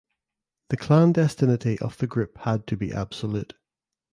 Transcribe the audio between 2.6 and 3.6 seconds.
to be absolute.